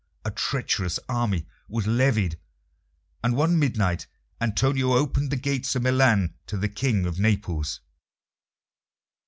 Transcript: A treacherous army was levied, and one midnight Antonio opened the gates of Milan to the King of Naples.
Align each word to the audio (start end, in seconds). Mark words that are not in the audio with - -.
A 0.25 0.31
treacherous 0.31 0.97
army 1.07 1.45
was 1.67 1.85
levied, 1.85 2.39
and 3.23 3.35
one 3.35 3.59
midnight 3.59 4.07
Antonio 4.41 4.93
opened 4.93 5.29
the 5.31 5.35
gates 5.35 5.75
of 5.75 5.83
Milan 5.83 6.33
to 6.47 6.57
the 6.57 6.69
King 6.69 7.05
of 7.05 7.19
Naples. 7.19 7.81